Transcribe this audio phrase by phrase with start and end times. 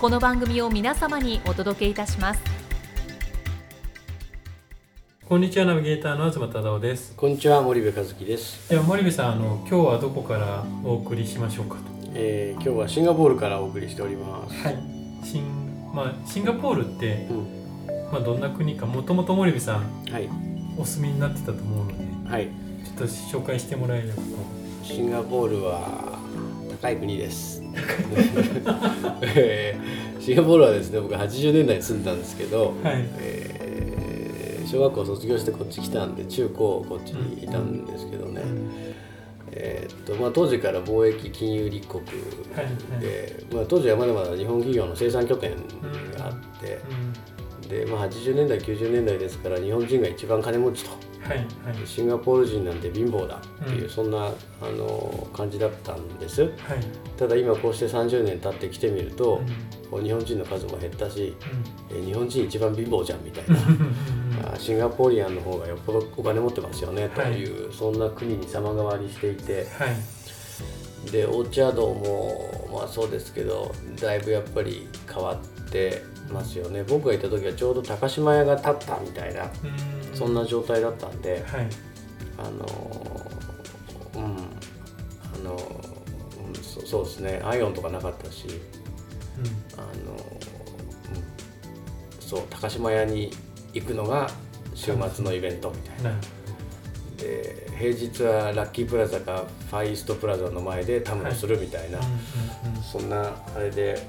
[0.00, 2.40] この番組を皆様にお届けいたします。
[5.28, 7.16] こんにちはナビゲーターの東忠夫です。
[7.16, 11.80] こんにちは森部和樹です、では森部さんあの今日はどこからお送りしましょうかと。
[12.14, 14.54] えー、今日はシンガポールからお送りしております。
[14.62, 14.78] はい。
[15.24, 17.46] シン,、まあ、シンガポールって、うん。
[18.12, 20.28] まあ、どんな国かもともと森部さんはい。
[20.78, 22.46] お住みになってたと思うのではい。
[22.84, 24.22] ちょっと紹介してもらえればと。
[24.84, 26.17] シンガポールは
[26.80, 27.62] 高い国です。
[29.22, 33.08] えーシンガポールはですね僕80年代に住んだんですけど、はい。
[33.18, 33.58] えー
[34.68, 38.42] 小学校卒業してこっち来たんで中高こっちにいたんですけどね、
[39.50, 42.04] えーっとまあ、当時から貿易金融立国
[43.00, 47.37] で、まあ、当時はまだまだ日本企業の生産拠点があって、うん
[47.68, 50.90] で、まあ、80年代90年代ですから日本人が一番金持ちと。
[51.20, 51.86] はいはい。
[51.86, 53.90] シンガポール人なんて貧乏だっていう、うん。
[53.90, 54.30] そんなあ
[54.70, 56.42] の感じだったんです。
[56.42, 56.52] はい。
[57.16, 59.42] ただ今こうして30年経ってきてみると
[59.90, 61.34] うん、日本人の数も減ったし、
[61.90, 63.54] うえ日本人一番貧乏じゃんみたいん
[64.42, 69.66] なシンガポーリアンの方がよっぽどお金持ってますよねという、そんな国に様変わりしていて。
[69.78, 70.18] はい。
[71.12, 76.84] でオーチャードもまあそうですけどだいぶやっぱり変わってますよね。
[76.84, 80.16] 僕がいた時はちょうど高島屋が建ったみたいなうん。
[80.16, 81.68] そんな状態だったんで、はい。
[82.38, 82.66] あの
[84.14, 84.36] うん。
[85.34, 87.40] あの、うん、そそうですね。
[87.44, 88.46] アイオンとかなかったし
[89.76, 90.20] あの、うん、
[92.20, 93.30] そう高島屋に
[93.72, 94.30] 行くのが
[94.74, 96.20] 週末のイベントみたいな。
[97.16, 102.04] で平日はラッキープラザかファイーストプラザの前でたむろするみたいな、ほ
[102.76, 104.00] どそんなあれで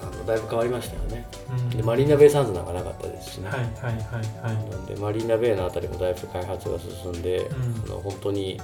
[0.00, 1.06] あのだいぶ変わりましたよね。
[1.08, 1.31] うんうんうん
[1.70, 4.70] でマリーナベイサンズなんかなかったですしね、はいはいはいはい。
[4.70, 7.82] なんでマリーナベイのあたりもだいぶ開発が進んで、うん。
[7.84, 8.60] あの本当に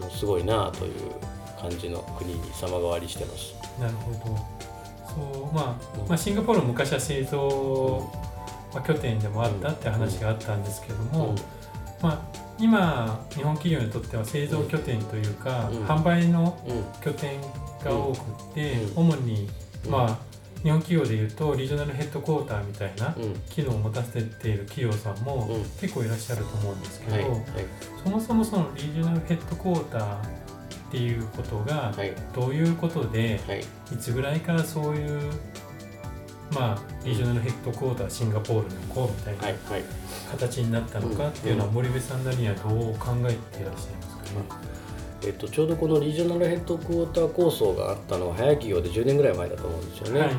[0.00, 0.92] あのすごいなという
[1.60, 3.54] 感じの国に様変わりしてます。
[3.80, 4.62] なるほど。
[5.06, 8.10] そう、まあ、まあシンガポールも昔は製造、
[8.72, 11.36] まあ、拠点でもあったって話があったんですけども、うん。
[12.00, 12.20] まあ、
[12.58, 15.84] 今日本企業にとっては製造拠点というか、うん。
[15.84, 17.40] 販売のうん拠点
[17.84, 19.08] が多くって、うん。
[19.08, 19.48] 主に、
[19.84, 19.90] うん。
[19.90, 20.31] まあ、
[20.62, 23.34] 日本企業でいうとリージョナルヘッドクォーターみたいなうん。
[23.50, 25.62] 機能を持たせている企業さんもうん。
[25.80, 27.40] 結構いらっしゃると思うんですけど、はいはい。
[28.04, 30.20] そもそもそのリージョナルヘッドクォーターっ
[30.92, 32.12] ていうことがはい。
[32.34, 33.60] どういうことで、はい。
[33.60, 33.64] い
[33.98, 35.32] つぐらいからそういう
[36.54, 39.58] まあリージョナルヘッドクォーターシンガポールのこうみたいな
[40.30, 41.74] 形になったのかっていうのはうん。
[41.74, 44.56] 森部さんなりにはどう考えていらっしゃいますか？
[44.56, 44.72] ね。
[45.24, 50.20] えっと、ちょうどこのリージョナルヘッドクォーター構想があったのは早い企業で10年ぐらい前だと思うんですよね。
[50.20, 50.30] はい。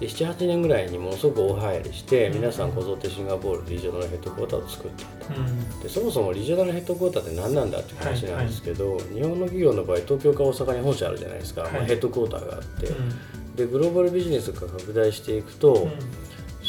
[0.00, 2.34] で78年ぐらいにものすごく大流行りして、うん。
[2.34, 5.40] 皆さんこぞってシンガポールリージョナルヘッドクォーターを作ったと。
[5.40, 5.80] うん。
[5.80, 11.72] でそもそもリージョナルヘッドクォーターって何なんだっていう話なんですけど、日本の企業の場合東京か大阪に本社あるじゃないですか、はい。
[11.72, 13.56] まあヘッドクォーターがあって、うん。
[13.56, 15.90] でグローバルビジネスが拡大していくと、うん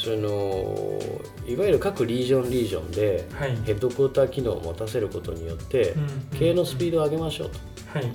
[0.05, 0.99] その
[1.47, 3.55] いわゆる各リージョンリージョンではい。
[3.65, 7.49] ヘッドクォーター機能を持たせることによって、うん経営のスピードを上げましょう
[7.91, 8.11] はい。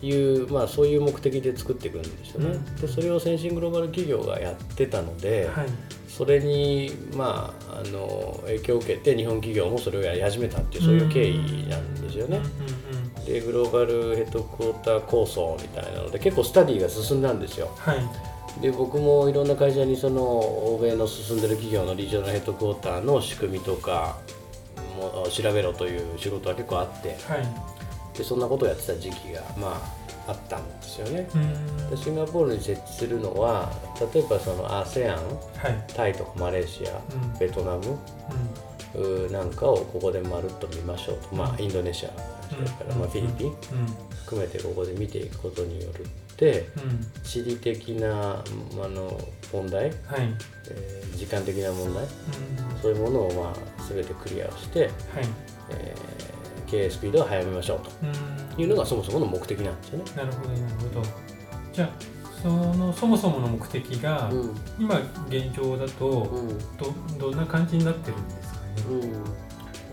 [0.00, 2.50] という、まあ、そういう目的で作っていくんですよね。
[2.50, 2.76] うん。
[2.76, 5.66] でそれを先進グローバル企業がやってたので、はい。
[6.06, 12.40] それに、まあ、あの影響を受けて日本企業もそれをやり始めたっていうそういう経緯なんですよね。
[13.26, 17.74] でグローバルヘッドクォーター構想みたいなので結構スタディが進んだんですよ。
[17.78, 24.18] はいで僕もいろんな会社にその欧米の進んでる企業のリージョナルヘッドクォーターの仕組みとか
[24.96, 28.16] も調べろという仕事は結構あってはい。
[28.16, 29.80] でそんなことをやってた時期がま
[30.26, 31.28] ああったんですよね。
[31.34, 31.90] うん。
[31.90, 33.72] でシンガポールに設置するのは
[34.14, 35.18] 例えばその ASEAN は
[35.70, 35.84] い。
[35.94, 37.38] タイとかマレーシアうん。
[37.38, 37.98] ベトナム
[38.94, 42.10] ううーなんかをここでまるっと見ましょうと、まあインドネシア
[42.50, 43.50] それからまあフィリピンん。
[43.50, 43.56] うん。
[44.24, 46.04] 含めてここで見ていくことによる
[47.22, 49.20] 地理的なあの
[49.52, 49.92] 問題、はい。
[50.70, 52.80] えー時間的な問題うん。
[52.82, 54.90] そういうものをまあ全てクリアをして、はい。
[55.70, 56.22] えー
[56.66, 58.56] 経営スピードを速めましょううん。
[58.56, 60.04] というのがそもそもの目的なんですよね。
[60.16, 61.06] なるほどなるほど。
[61.72, 61.90] じゃあ
[62.42, 64.54] そのそもそもの目的が、うん。
[64.78, 64.98] 今
[65.28, 66.58] 現状だとうん。
[66.78, 69.12] どどんな感じになってるんですかね、うん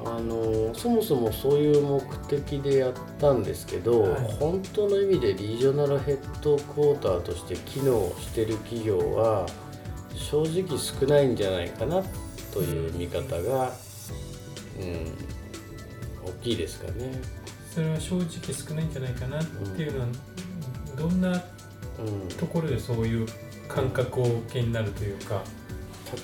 [0.05, 4.21] あのそもそもそういう目的でやったんですけど、はい。
[4.39, 9.45] 本当の意味でリージョナルヘッドクォーターとして機能してる企業は
[10.15, 12.01] 正直少ないんじゃないかな
[12.53, 13.73] という見方が、
[14.79, 17.21] うん、大きいですかね。
[17.73, 20.07] それは正直少ないんじゃないかなっていうのは、
[20.97, 21.43] どんな
[21.99, 22.27] うん。
[22.37, 23.27] ところでそういう
[23.67, 25.43] 感覚をお受けになるというか、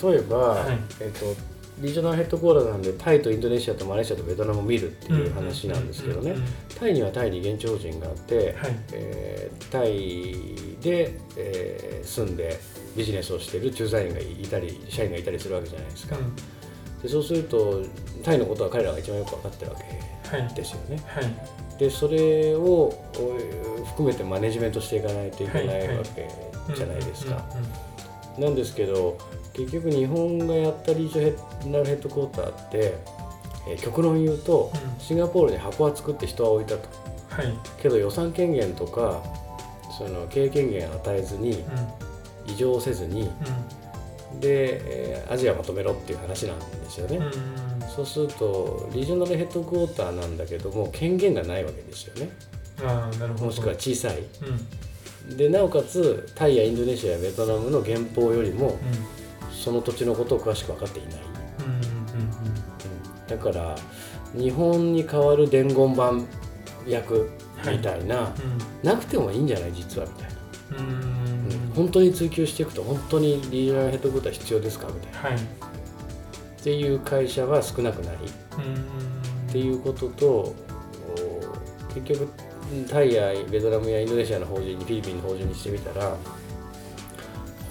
[0.02, 0.80] 例えば、はい。
[1.02, 6.32] えっとリージョナルヘッドクォーターなんでタイとインドネシアとマレーシアとベトナムを見るっていう話なんですけどね。
[6.32, 8.76] うんうんうんタイにはタイに現地法人があって、はい。
[8.92, 10.36] えータイ
[10.82, 12.60] で、えー住んで
[12.96, 16.18] ビジネスをしてる駐在員がいたり社員がいたりするわけじゃないですか、
[17.02, 17.82] でそうすると
[18.24, 20.54] タイのことは彼らが一番よく分かってるわけはい。
[20.54, 21.02] ですよね。
[21.06, 21.80] はい。
[21.80, 26.30] でそれをお含めてマネジメントしていかないといけないわけ
[26.76, 27.66] じゃないですか、うんうん
[28.38, 28.44] うん。
[28.44, 29.18] なんですけど
[29.56, 32.94] 結局日本がやったリージョナルヘッドクォーターって、
[33.68, 35.00] えー極論言うと、うん。
[35.00, 36.88] シンガポールに箱は作って人は置いたと。
[37.30, 39.22] はい、けど予算権限とか
[39.98, 42.54] その経営権限を与えずにうん。
[42.54, 47.32] 異常せずにうで、えーアジアまとめろっていう話なんですよね、んうん
[47.96, 52.30] そうするとリージョナルヘッドクォーターなんだけども権限がないわけですよね。
[52.84, 53.46] ああなるほど。
[53.46, 54.20] もしくは小さい。
[55.30, 55.38] うん。
[55.38, 58.78] でなおかつタイやインドネシアやベトナムの原法よりも
[59.66, 61.14] その土地のことを詳しく分かっていない、
[61.60, 63.28] うんうんうんうん。
[63.28, 63.76] だから
[64.36, 66.14] 日本に代わる伝言板
[66.88, 67.32] 役
[67.68, 68.32] みたいな、
[68.84, 70.36] なくてもいいんじゃない実はみたいな、
[70.78, 71.74] うんうんうん。
[71.76, 75.30] 本当に追求していくと本当にリージョナルヘッドクォーター必要ですかみたいな。
[75.30, 75.36] はい。
[75.36, 78.18] っていう会社は少なくなり
[78.58, 79.50] うん。
[79.50, 80.56] っていうこととお
[81.96, 82.30] 結局
[82.90, 86.16] タイやベトナムやインドネシアの法人にフィリピンの法人にしてみたら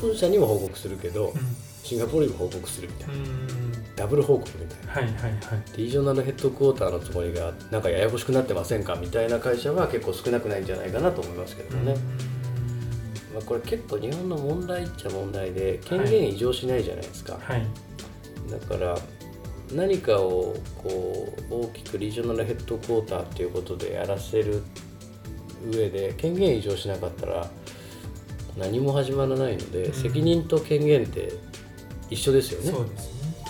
[0.01, 1.33] 本社にも報告するけど
[1.85, 3.15] シンガポールにも報告するみたいな。
[3.95, 4.93] ダブル報告みたいな。
[4.93, 5.77] はいはいはい。
[5.77, 11.95] リージョナルヘッドクォーターのつもりがなんかややこしくなってませんかみたいな会社は結構少なくないんじゃないかなと思いますけどね、
[13.35, 17.67] まあ、これ結構日本の問題っちゃ問題で権限異常しないじゃないですか、はい。
[18.51, 18.99] だから
[19.75, 24.63] 何かをこう大きくリージョナルヘッドクォーターっていうことでやらせる
[25.71, 27.51] 上で権限異常しなかったら
[28.57, 29.93] 何も始まらないので、うん。
[29.93, 31.33] 責任と権限って
[32.11, 32.71] 一緒ですよね。
[32.71, 33.45] そうですね。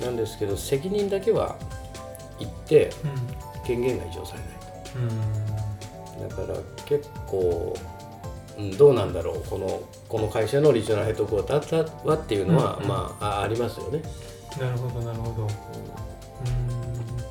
[0.00, 1.56] なんですけど責任だけは
[2.38, 4.40] 言ってうん権限が異常され
[4.96, 5.14] うんな
[6.26, 7.74] いだから結構、
[8.58, 9.42] うん、どうなんだろう。
[9.48, 12.88] このこの会社のリージョナルヘッドクォーターはっていうのは、うんうん。
[12.88, 14.02] まああありますよね、
[14.60, 15.42] なるほどなるほど。
[15.42, 15.48] うん。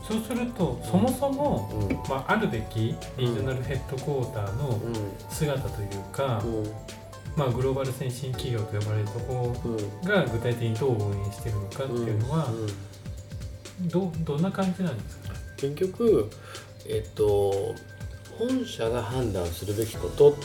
[0.04, 1.96] そうするとそもそも、うん。
[2.10, 4.80] まあ、あるべきリージョナルヘッドクォーターのう
[5.30, 6.74] 姿というか、んうん
[7.36, 9.78] まあ、グローバル先進企業と呼ばれるとこうん。
[10.08, 12.46] ろが具体的にどう運営しているのかっていうのは、
[13.80, 13.88] うん。
[13.88, 15.34] どどんな感じなんですか？
[15.58, 16.30] 結局
[16.88, 17.74] えっと
[18.38, 20.36] 本社が判断するべきことっ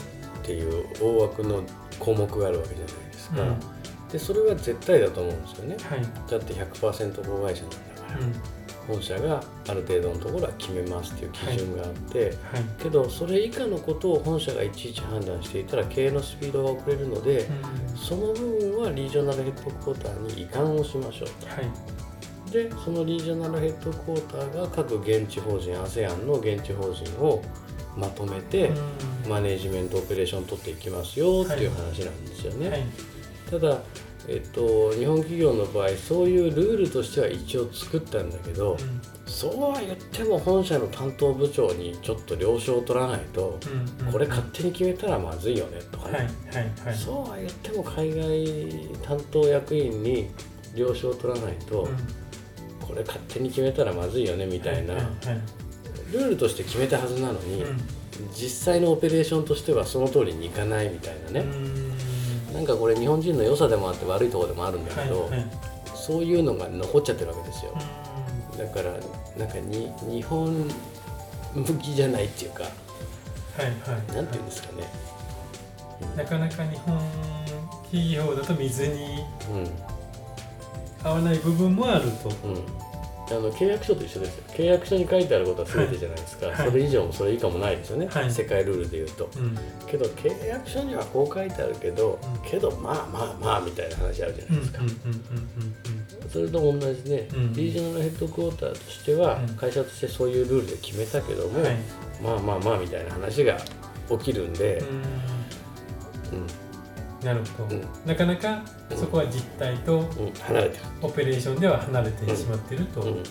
[0.43, 1.63] ていう大枠の
[1.99, 3.59] 項目があるわけじゃないですか、うん。
[4.09, 5.77] でそれは絶対だと思うんですよね。
[5.83, 8.33] はい、だって100%子会社なんだから、うん
[8.87, 12.33] 本社がある程度のところは決めますっていう基準があって、はい。
[12.81, 17.39] けどそれ以下のことを本社がいちいち判断していたら経営のスピードが遅れるので、
[17.91, 17.97] うん。
[17.97, 22.51] その部分はリージョナルヘッドクォーターに移管をしましょうはい。
[22.51, 27.43] でそのリージョナルヘッドクォーターが各現地法人 ASEAN の現地法人を
[27.97, 29.29] まとめて、うん。
[29.29, 32.83] マネジメントオペレーション取っていきますよっていう話なんですよね、はい。
[33.51, 33.81] ただ、
[34.29, 39.01] えっと、日本企業の場合そういうルールとしては一応作ったんだけど、うん。
[39.25, 43.57] そうは言っても本社の担当部長にちょっと了承を取らないと、
[44.01, 44.11] うんうん。
[44.11, 46.95] これ勝手に決めたらまずいよねとかはいね、はいはい。
[46.95, 50.29] そうは言っても海外担当役員に
[50.75, 52.85] 了承を取らないと、うん。
[52.85, 55.11] これ勝手に決めたらまずいよねみたいな、はいはい。
[56.11, 57.77] ルールとして決めたはずなのに、うん。
[58.33, 61.76] 実際のオペレーションとしてはその通りにいかないみたいなね、うん
[62.53, 65.45] なんかこれ日本人の良さでもあって悪いところでもあるんだけど、はいはい。
[65.95, 67.73] そういうのが残っちゃってるわけですよ。
[68.55, 68.93] うだから
[69.37, 70.67] なんかに日本
[71.53, 74.15] 向きじゃないっていうかんはいはい。
[74.15, 74.83] なんていうんですかね、
[76.15, 76.99] なかなか日本
[77.83, 79.23] 企業だと水に
[81.03, 82.29] 合わない部分もあると。
[82.43, 82.86] うんうん
[83.29, 84.43] あの契約書と一緒ですよ。
[84.47, 86.55] 契約書に書いてあることは全てじゃないですか、はい。
[86.55, 88.31] それ以上もそれ以下もないですよね、はい。
[88.31, 89.29] 世界ルールでいうと。
[89.35, 89.57] うん。
[89.85, 92.49] けど契約書にはこう書いてあるけど、うん。
[92.49, 94.79] けどまあまあまあみたいな話あるじゃうなんいですか、
[96.31, 97.53] それと同じで、うん。
[97.53, 99.55] リージョナルヘッドクォーターとしては、うん。
[99.55, 101.75] 会社としてそういうルールで決めたけども、うんはい。
[102.23, 103.57] まあまあまあみたいな話が
[104.09, 104.87] 起きるんで、うん。
[106.39, 106.47] うん
[107.23, 107.85] なるほど、うん。
[108.05, 108.61] なかなか
[108.95, 110.05] そこは実態とうん。
[110.33, 113.23] 離れてる、オペレーションでは離れてしまっていると、わうん。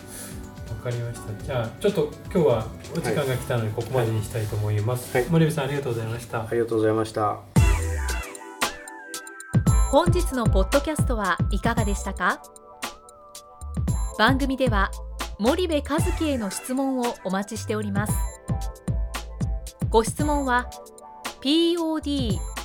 [0.83, 1.45] かりました。
[1.45, 5.26] じゃあちょっと今日はお時間が来たのでここまでにしたいと思います、はい。
[5.28, 7.40] 森部さんありがとうございました、ありがとうございました。
[9.90, 12.40] 本日のポッドキャストはいかがでしたか？
[14.19, 14.90] 番組では
[15.38, 15.83] 森部一
[16.19, 18.12] 樹への質問をお待ちしております。
[19.90, 20.69] ご質問は
[21.40, 22.55] podcast